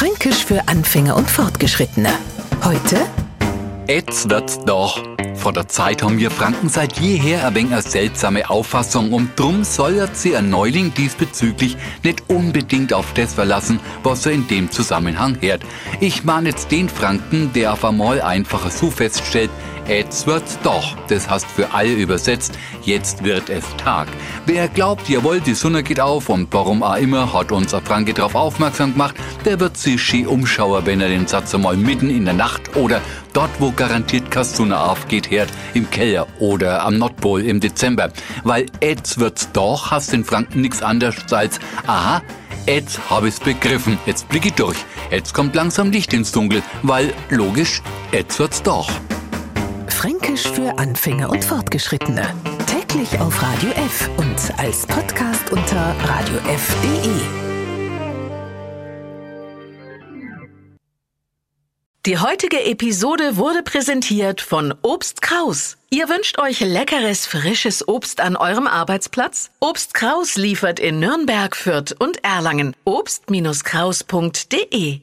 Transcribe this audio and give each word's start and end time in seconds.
Fränkisch 0.00 0.46
für 0.46 0.66
Anfänger 0.66 1.14
und 1.14 1.30
Fortgeschrittene. 1.30 2.08
Heute? 2.64 3.06
Jetzt 3.86 4.30
wird's 4.30 4.58
doch. 4.60 4.98
Vor 5.34 5.52
der 5.52 5.68
Zeit 5.68 6.02
haben 6.02 6.18
wir 6.18 6.30
Franken 6.30 6.70
seit 6.70 6.98
jeher 6.98 7.46
ein 7.46 7.54
wenig 7.54 7.72
eine 7.72 7.82
seltsame 7.82 8.48
Auffassung 8.48 9.12
und 9.12 9.38
drum 9.38 9.62
soll 9.62 9.96
jetzt 9.96 10.22
sie 10.22 10.34
ein 10.34 10.48
Neuling 10.48 10.94
diesbezüglich 10.94 11.76
nicht 12.02 12.22
unbedingt 12.30 12.94
auf 12.94 13.12
das 13.12 13.34
verlassen, 13.34 13.78
was 14.02 14.24
er 14.24 14.32
in 14.32 14.48
dem 14.48 14.70
Zusammenhang 14.70 15.36
hört. 15.42 15.60
Ich 16.00 16.24
meine 16.24 16.48
jetzt 16.48 16.70
den 16.70 16.88
Franken, 16.88 17.52
der 17.52 17.74
auf 17.74 17.84
einmal 17.84 18.22
einfacher 18.22 18.70
so 18.70 18.90
feststellt, 18.90 19.50
Jetzt 19.90 20.28
wird's 20.28 20.56
doch. 20.62 20.96
Das 21.08 21.28
heißt 21.28 21.46
für 21.46 21.74
alle 21.74 21.92
übersetzt, 21.92 22.56
jetzt 22.82 23.24
wird 23.24 23.50
es 23.50 23.64
Tag. 23.76 24.06
Wer 24.46 24.68
glaubt, 24.68 25.08
jawohl, 25.08 25.40
die 25.40 25.54
Sonne 25.54 25.82
geht 25.82 25.98
auf 25.98 26.28
und 26.28 26.46
warum 26.52 26.84
auch 26.84 26.94
immer, 26.94 27.32
hat 27.32 27.50
unser 27.50 27.80
Franke 27.80 28.14
darauf 28.14 28.36
aufmerksam 28.36 28.92
gemacht, 28.92 29.16
der 29.44 29.58
wird 29.58 29.76
sich 29.76 30.00
schön 30.00 30.28
umschauen, 30.28 30.86
wenn 30.86 31.00
er 31.00 31.08
den 31.08 31.26
Satz 31.26 31.56
einmal 31.56 31.76
mitten 31.76 32.08
in 32.08 32.24
der 32.24 32.34
Nacht 32.34 32.76
oder 32.76 33.00
dort, 33.32 33.50
wo 33.58 33.72
garantiert 33.72 34.30
keine 34.30 34.44
Sonne 34.44 34.78
aufgeht, 34.78 35.28
hört, 35.28 35.48
im 35.74 35.90
Keller 35.90 36.28
oder 36.38 36.84
am 36.84 36.96
Nordpol 36.96 37.42
im 37.42 37.58
Dezember. 37.58 38.10
Weil 38.44 38.66
jetzt 38.80 39.18
wird's 39.18 39.50
doch, 39.52 39.90
hast 39.90 40.12
den 40.12 40.24
Franken 40.24 40.60
nichts 40.60 40.82
anderes 40.82 41.32
als, 41.32 41.58
aha, 41.88 42.22
Jetzt 42.66 43.00
hab 43.10 43.24
ich's 43.24 43.40
begriffen. 43.40 43.98
Jetzt 44.06 44.28
blick 44.28 44.46
ich 44.46 44.52
durch. 44.52 44.76
Jetzt 45.10 45.34
kommt 45.34 45.56
langsam 45.56 45.90
Licht 45.90 46.12
ins 46.12 46.30
Dunkel, 46.30 46.62
weil 46.82 47.12
logisch, 47.30 47.82
jetzt 48.12 48.38
wird's 48.38 48.62
doch. 48.62 48.88
Fränkisch 49.90 50.48
für 50.48 50.78
Anfänger 50.78 51.28
und 51.30 51.44
Fortgeschrittene. 51.44 52.26
Täglich 52.66 53.20
auf 53.20 53.42
Radio 53.42 53.70
F 53.70 54.10
und 54.16 54.58
als 54.58 54.86
Podcast 54.86 55.52
unter 55.52 55.94
radiof.de. 56.04 57.50
Die 62.06 62.18
heutige 62.18 62.64
Episode 62.64 63.36
wurde 63.36 63.62
präsentiert 63.62 64.40
von 64.40 64.72
Obst 64.80 65.20
Kraus. 65.20 65.76
Ihr 65.90 66.08
wünscht 66.08 66.38
euch 66.38 66.60
leckeres, 66.60 67.26
frisches 67.26 67.86
Obst 67.86 68.22
an 68.22 68.36
eurem 68.36 68.66
Arbeitsplatz? 68.66 69.50
Obst 69.60 69.92
Kraus 69.92 70.36
liefert 70.36 70.80
in 70.80 70.98
Nürnberg, 70.98 71.54
Fürth 71.54 71.94
und 71.98 72.24
Erlangen. 72.24 72.74
Obst-Kraus.de 72.84 75.00